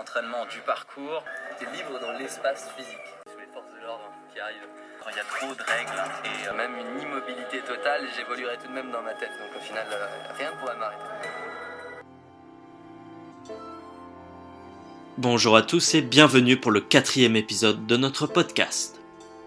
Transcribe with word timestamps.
Entraînement 0.00 0.46
du 0.50 0.60
parcours. 0.64 1.22
Tu 1.58 1.66
es 1.66 1.76
libre 1.76 2.00
dans 2.00 2.12
l'espace 2.12 2.70
physique. 2.74 2.96
Sous 3.30 3.38
les 3.38 3.44
forces 3.52 3.70
de 3.74 3.84
l'ordre 3.84 4.10
qui 4.32 4.40
arrivent. 4.40 4.66
Quand 5.04 5.10
il 5.10 5.16
y 5.16 5.20
a 5.20 5.24
trop 5.24 5.54
de 5.54 5.62
règles 5.62 6.02
et 6.24 6.48
euh, 6.48 6.56
même 6.56 6.72
une 6.72 7.02
immobilité 7.02 7.60
totale, 7.60 8.08
j'évoluerai 8.16 8.56
tout 8.56 8.68
de 8.68 8.72
même 8.72 8.90
dans 8.90 9.02
ma 9.02 9.12
tête. 9.12 9.32
Donc 9.38 9.54
au 9.54 9.62
final, 9.62 9.86
euh, 9.92 10.06
rien 10.38 10.52
ne 10.52 10.56
pourra 10.58 10.74
m'arrêter. 10.76 11.02
Bonjour 15.18 15.54
à 15.54 15.60
tous 15.60 15.94
et 15.94 16.00
bienvenue 16.00 16.56
pour 16.56 16.70
le 16.70 16.80
quatrième 16.80 17.36
épisode 17.36 17.84
de 17.84 17.96
notre 17.98 18.26
podcast. 18.26 18.98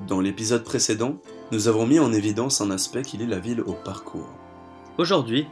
Dans 0.01 0.21
l'épisode 0.21 0.63
précédent, 0.63 1.15
nous 1.51 1.67
avons 1.67 1.87
mis 1.87 1.97
en 1.97 2.13
évidence 2.13 2.61
un 2.61 2.69
aspect 2.69 3.01
qui 3.01 3.17
lie 3.17 3.25
la 3.25 3.39
ville 3.39 3.61
au 3.61 3.73
parcours. 3.73 4.29
Aujourd'hui, 4.99 5.47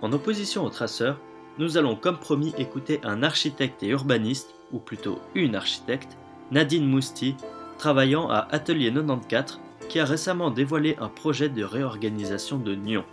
en 0.00 0.12
opposition 0.12 0.64
aux 0.64 0.70
traceurs, 0.70 1.18
nous 1.58 1.76
allons 1.76 1.96
comme 1.96 2.18
promis 2.18 2.54
écouter 2.58 3.00
un 3.04 3.22
architecte 3.22 3.82
et 3.82 3.88
urbaniste, 3.88 4.54
ou 4.72 4.78
plutôt 4.78 5.18
une 5.34 5.54
architecte, 5.54 6.16
Nadine 6.50 6.86
Mousti, 6.86 7.36
travaillant 7.78 8.28
à 8.28 8.48
Atelier 8.50 8.92
94, 8.92 9.60
qui 9.88 10.00
a 10.00 10.04
récemment 10.04 10.50
dévoilé 10.50 10.96
un 11.00 11.08
projet 11.08 11.48
de 11.48 11.62
réorganisation 11.62 12.58
de 12.58 12.74
Nyon. 12.74 13.04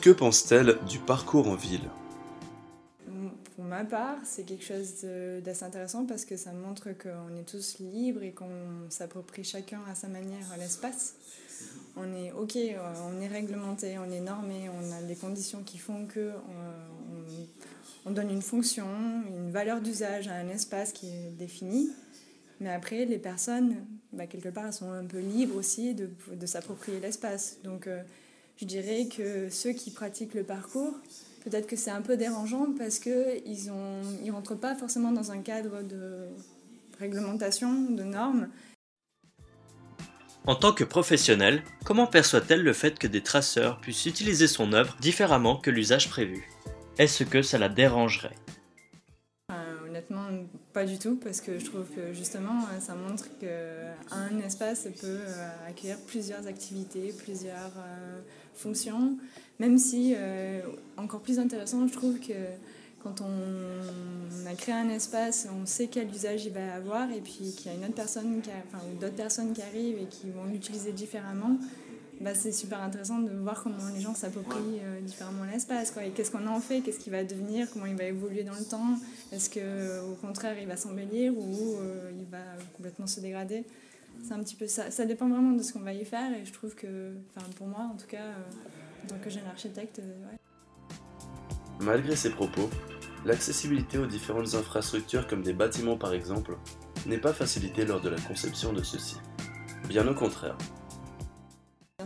Que 0.00 0.10
pense-t-elle 0.10 0.78
du 0.88 0.98
parcours 0.98 1.48
en 1.48 1.54
ville? 1.54 1.90
Pour 3.58 3.66
ma 3.66 3.84
part, 3.84 4.18
c'est 4.22 4.44
quelque 4.44 4.64
chose 4.64 5.04
d'assez 5.42 5.64
intéressant 5.64 6.06
parce 6.06 6.24
que 6.24 6.36
ça 6.36 6.52
montre 6.52 6.90
qu'on 6.92 7.36
est 7.36 7.42
tous 7.42 7.80
libres 7.80 8.22
et 8.22 8.30
qu'on 8.30 8.88
s'approprie 8.88 9.42
chacun 9.42 9.80
à 9.90 9.96
sa 9.96 10.06
manière 10.06 10.46
l'espace. 10.56 11.16
On 11.96 12.04
est 12.14 12.30
ok, 12.30 12.56
on 12.56 13.20
est 13.20 13.26
réglementé, 13.26 13.98
on 13.98 14.12
est 14.12 14.20
normé, 14.20 14.68
on 14.68 14.92
a 14.92 15.02
des 15.02 15.16
conditions 15.16 15.64
qui 15.64 15.76
font 15.76 16.06
que 16.06 16.30
on, 18.06 18.12
donne 18.12 18.30
une 18.30 18.42
fonction, 18.42 18.86
une 19.26 19.50
valeur 19.50 19.80
d'usage 19.80 20.28
à 20.28 20.34
un 20.34 20.48
espace 20.50 20.92
qui 20.92 21.08
est 21.08 21.30
défini. 21.36 21.90
Mais 22.60 22.70
après, 22.70 23.06
les 23.06 23.18
personnes, 23.18 23.74
bah, 24.12 24.28
quelque 24.28 24.50
part, 24.50 24.66
elles 24.66 24.72
sont 24.72 24.92
un 24.92 25.04
peu 25.04 25.18
libres 25.18 25.56
aussi 25.56 25.96
de, 25.96 26.08
de 26.32 26.46
s'approprier 26.46 27.00
l'espace. 27.00 27.58
Donc, 27.64 27.88
euh, 27.88 28.04
je 28.56 28.66
dirais 28.66 29.08
que 29.08 29.48
ceux 29.50 29.72
qui 29.72 29.90
pratiquent 29.90 30.34
le 30.34 30.44
parcours, 30.44 30.94
peut-être 31.48 31.66
que 31.66 31.76
c'est 31.76 31.90
un 31.90 32.02
peu 32.02 32.16
dérangeant 32.16 32.66
parce 32.76 32.98
qu'ils 32.98 33.12
ne 33.14 34.24
ils 34.24 34.30
rentrent 34.30 34.54
pas 34.54 34.74
forcément 34.74 35.12
dans 35.12 35.32
un 35.32 35.38
cadre 35.38 35.82
de 35.82 36.28
réglementation, 36.98 37.90
de 37.90 38.02
normes. 38.02 38.48
En 40.46 40.54
tant 40.54 40.72
que 40.72 40.84
professionnel, 40.84 41.62
comment 41.84 42.06
perçoit-elle 42.06 42.62
le 42.62 42.72
fait 42.72 42.98
que 42.98 43.06
des 43.06 43.22
traceurs 43.22 43.80
puissent 43.80 44.06
utiliser 44.06 44.46
son 44.46 44.72
œuvre 44.72 44.96
différemment 45.00 45.56
que 45.56 45.70
l'usage 45.70 46.08
prévu? 46.08 46.48
Est-ce 46.98 47.24
que 47.24 47.42
ça 47.42 47.58
la 47.58 47.68
dérangerait? 47.68 48.34
Pas 50.72 50.86
du 50.86 50.98
tout, 50.98 51.16
parce 51.16 51.40
que 51.40 51.58
je 51.58 51.64
trouve 51.66 51.84
que 51.94 52.14
justement, 52.14 52.62
ça 52.80 52.94
montre 52.94 53.26
qu'un 53.38 54.38
espace 54.44 54.88
peut 55.00 55.06
euh, 55.06 55.68
accueillir 55.68 55.98
plusieurs 56.06 56.46
activités, 56.46 57.12
plusieurs 57.16 57.72
euh, 57.76 58.20
fonctions, 58.54 59.18
même 59.58 59.76
si, 59.76 60.14
euh, 60.16 60.62
encore 60.96 61.20
plus 61.20 61.38
intéressant, 61.38 61.86
je 61.86 61.92
trouve 61.92 62.18
que 62.20 62.32
quand 63.02 63.20
on 63.20 64.46
a 64.46 64.54
créé 64.54 64.74
un 64.74 64.88
espace, 64.88 65.46
on 65.52 65.66
sait 65.66 65.88
quel 65.88 66.08
usage 66.10 66.46
il 66.46 66.52
va 66.52 66.74
avoir, 66.74 67.10
et 67.10 67.20
puis 67.20 67.54
qu'il 67.54 67.70
y 67.70 67.74
a 67.74 67.76
une 67.76 67.84
autre 67.84 67.94
personne, 67.94 68.40
qui 68.40 68.50
ou 68.50 68.98
d'autres 68.98 69.14
personnes 69.14 69.52
qui 69.52 69.62
arrivent 69.62 69.98
et 69.98 70.06
qui 70.06 70.30
vont 70.30 70.46
l'utiliser 70.46 70.92
différemment, 70.92 71.58
bah, 72.20 72.34
c'est 72.34 72.52
super 72.52 72.82
intéressant 72.82 73.20
de 73.20 73.30
voir 73.30 73.62
comment 73.62 73.76
les 73.94 74.00
gens 74.00 74.14
s'approprient 74.14 74.80
euh, 74.82 75.00
différemment 75.00 75.44
l'espace. 75.44 75.92
Et 76.04 76.10
qu'est-ce 76.10 76.30
qu'on 76.30 76.46
en 76.46 76.60
fait, 76.60 76.80
qu'est-ce 76.80 76.98
qu'il 76.98 77.12
va 77.12 77.22
devenir, 77.22 77.70
comment 77.72 77.86
il 77.86 77.96
va 77.96 78.04
évoluer 78.04 78.42
dans 78.42 78.54
le 78.54 78.64
temps? 78.64 78.98
Est-ce 79.32 79.50
qu'au 79.50 80.14
contraire, 80.14 80.56
il 80.60 80.66
va 80.66 80.76
s'embellir 80.76 81.32
ou 81.36 81.76
euh, 81.80 82.10
il 82.18 82.26
va 82.26 82.38
complètement 82.76 83.06
se 83.06 83.20
dégrader? 83.20 83.64
C'est 84.24 84.32
un 84.32 84.40
petit 84.40 84.56
peu 84.56 84.66
ça. 84.66 84.90
Ça 84.90 85.04
dépend 85.04 85.28
vraiment 85.28 85.52
de 85.52 85.62
ce 85.62 85.72
qu'on 85.72 85.80
va 85.80 85.92
y 85.92 86.04
faire. 86.04 86.32
Et 86.32 86.44
je 86.44 86.52
trouve 86.52 86.74
que, 86.74 87.14
pour 87.56 87.68
moi 87.68 87.88
en 87.92 87.96
tout 87.96 88.08
cas, 88.08 88.24
euh, 88.24 89.04
en 89.04 89.06
tant 89.08 89.18
que 89.22 89.30
jeune 89.30 89.46
architecte, 89.46 90.00
Malgré 91.80 92.16
ces 92.16 92.30
propos, 92.30 92.68
l'accessibilité 93.24 93.98
aux 93.98 94.06
différentes 94.06 94.52
infrastructures 94.56 95.28
comme 95.28 95.42
des 95.42 95.52
bâtiments 95.52 95.96
par 95.96 96.12
exemple 96.12 96.58
n'est 97.06 97.18
pas 97.18 97.32
facilitée 97.32 97.84
lors 97.84 98.00
de 98.00 98.08
la 98.08 98.18
conception 98.20 98.72
de 98.72 98.82
ceux-ci. 98.82 99.16
Bien 99.88 100.08
au 100.08 100.14
contraire. 100.14 100.58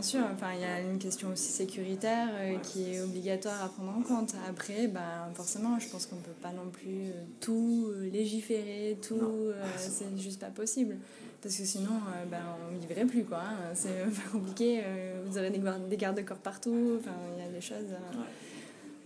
Sûr, 0.03 0.19
enfin, 0.33 0.51
il 0.53 0.59
y 0.59 0.65
a 0.65 0.81
une 0.81 0.99
question 0.99 1.29
aussi 1.31 1.49
sécuritaire 1.49 2.27
euh, 2.33 2.57
qui 2.57 2.93
est 2.93 2.99
obligatoire 2.99 3.63
à 3.63 3.69
prendre 3.69 3.97
en 3.97 4.01
compte. 4.01 4.35
Après, 4.49 4.87
ben, 4.87 5.31
forcément, 5.33 5.79
je 5.79 5.87
pense 5.87 6.07
qu'on 6.07 6.17
ne 6.17 6.21
peut 6.21 6.31
pas 6.41 6.51
non 6.51 6.69
plus 6.69 7.05
euh, 7.05 7.23
tout 7.39 7.87
euh, 7.87 8.09
légiférer, 8.09 8.97
tout, 9.01 9.51
c'est 9.77 10.17
juste 10.17 10.41
pas 10.41 10.49
possible. 10.49 10.97
Parce 11.41 11.55
que 11.55 11.63
sinon, 11.63 12.01
ben, 12.29 12.41
on 12.69 12.77
n'y 12.77 12.85
verrait 12.85 13.05
plus. 13.05 13.23
Quoi, 13.23 13.39
hein. 13.39 13.71
C'est 13.73 14.03
pas 14.03 14.29
compliqué, 14.29 14.83
vous 15.25 15.37
aurez 15.37 15.51
des 15.51 15.97
gardes-corps 15.97 16.37
partout, 16.37 16.99
enfin, 16.99 17.15
il 17.37 17.43
y 17.43 17.47
a 17.47 17.49
des 17.49 17.61
choses. 17.61 17.95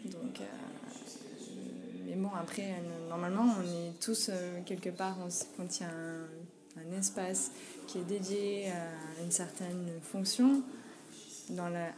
Donc, 0.06 0.42
mais 2.08 2.16
bon, 2.16 2.30
après, 2.42 2.74
normalement, 3.08 3.46
on 3.60 3.64
est 3.64 4.00
tous 4.00 4.32
quelque 4.66 4.90
part, 4.90 5.16
on, 5.60 5.66
tient 5.68 5.90
un, 5.90 6.82
un, 6.82 6.98
espace 6.98 7.52
qui 7.86 8.00
est 8.00 8.08
dédié 8.08 8.70
à 8.70 9.24
une 9.24 9.32
certaine 9.32 9.90
fonction 10.02 10.64
dans 11.50 11.70
la, 11.70 11.92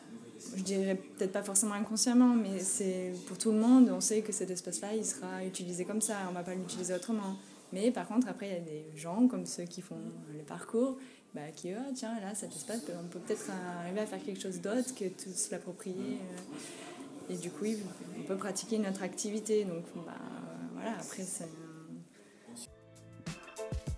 je 0.55 0.63
dirais 0.63 0.95
peut-être 0.95 1.31
pas 1.31 1.43
forcément 1.43 1.73
inconsciemment, 1.73 2.35
mais 2.35 2.59
c'est 2.59 3.13
pour 3.27 3.37
tout 3.37 3.51
le 3.51 3.59
monde, 3.59 3.89
on 3.91 4.01
sait 4.01 4.21
que 4.21 4.31
cet 4.31 4.49
espace-là, 4.49 4.93
il 4.95 5.05
sera 5.05 5.43
utilisé 5.45 5.85
comme 5.85 6.01
ça, 6.01 6.15
on 6.29 6.33
va 6.33 6.43
pas 6.43 6.55
l'utiliser 6.55 6.93
autrement. 6.93 7.35
Mais 7.71 7.91
par 7.91 8.07
contre, 8.07 8.27
après, 8.27 8.47
il 8.47 8.53
y 8.53 8.57
a 8.57 8.59
des 8.59 8.85
gens 8.97 9.27
comme 9.27 9.45
ceux 9.45 9.63
qui 9.63 9.81
font 9.81 9.99
le 10.35 10.43
parcours, 10.43 10.97
bah, 11.35 11.41
qui, 11.55 11.73
oh, 11.73 11.91
tiens, 11.93 12.19
là, 12.19 12.33
cet 12.33 12.55
espace, 12.55 12.81
on 12.99 13.07
peut 13.07 13.19
peut-être 13.19 13.51
arriver 13.81 13.99
à 13.99 14.05
faire 14.07 14.23
quelque 14.23 14.41
chose 14.41 14.59
d'autre 14.61 14.95
que 14.95 15.05
de 15.05 15.35
se 15.35 15.51
l'approprier. 15.51 16.17
Euh, 16.17 17.33
et 17.33 17.37
du 17.37 17.51
coup, 17.51 17.65
on 18.19 18.23
peut 18.23 18.35
pratiquer 18.37 18.79
notre 18.79 19.03
activité. 19.03 19.63
Donc, 19.63 19.83
bah, 19.95 20.13
voilà, 20.73 20.93
après, 20.97 21.23
c'est 21.23 21.47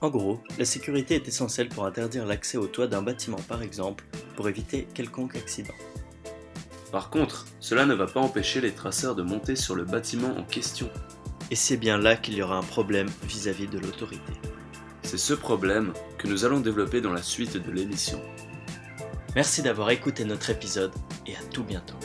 en 0.02 0.10
gros, 0.10 0.40
la 0.58 0.66
sécurité 0.66 1.14
est 1.14 1.28
essentielle 1.28 1.70
pour 1.70 1.86
interdire 1.86 2.26
l'accès 2.26 2.58
au 2.58 2.66
toit 2.66 2.88
d'un 2.88 3.04
bâtiment 3.04 3.38
par 3.48 3.62
exemple, 3.62 4.04
pour 4.36 4.50
éviter 4.50 4.88
quelconque 4.94 5.36
accident. 5.36 5.74
Par 6.92 7.10
contre, 7.10 7.46
cela 7.60 7.86
ne 7.86 7.94
va 7.94 8.06
pas 8.06 8.20
empêcher 8.20 8.60
les 8.60 8.74
traceurs 8.74 9.16
de 9.16 9.24
monter 9.24 9.56
sur 9.56 9.76
le 9.76 9.86
bâtiment 9.86 10.36
en 10.38 10.44
question. 10.44 10.90
Et 11.50 11.56
c'est 11.56 11.78
bien 11.78 11.98
là 11.98 12.16
qu'il 12.16 12.36
y 12.36 12.42
aura 12.42 12.58
un 12.58 12.64
problème 12.64 13.10
vis-à-vis 13.24 13.68
de 13.68 13.80
l'autorité. 13.80 14.34
C'est 15.04 15.18
ce 15.18 15.34
problème 15.34 15.94
que 16.18 16.28
nous 16.28 16.46
allons 16.46 16.60
développer 16.60 17.02
dans 17.02 17.14
la 17.14 17.22
suite 17.22 17.58
de 17.58 17.72
l'émission. 17.72 18.22
Merci 19.36 19.62
d'avoir 19.62 19.90
écouté 19.90 20.26
notre 20.26 20.50
épisode 20.50 20.92
et 21.26 21.36
à 21.36 21.44
tout 21.52 21.64
bientôt. 21.64 21.96